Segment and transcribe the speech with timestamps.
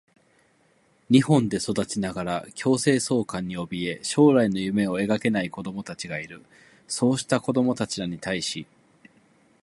[1.11, 6.43] 日本で育ちながら強制送還におびえ、将来の夢を描けない子どもたちがいる。
[6.87, 8.65] そうした子どもらに対し、